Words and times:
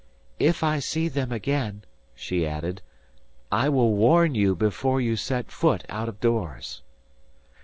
"If 0.39 0.63
I 0.63 0.79
see 0.79 1.09
them 1.09 1.31
again," 1.31 1.83
she 2.15 2.43
added, 2.47 2.81
"I 3.51 3.69
will 3.69 3.93
warn 3.93 4.33
you 4.33 4.55
before 4.55 4.99
you 4.99 5.15
set 5.15 5.51
foot 5.51 5.85
out 5.89 6.09
of 6.09 6.19
doors." 6.19 6.81